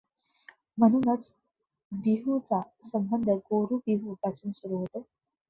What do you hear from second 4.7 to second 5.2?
होतो.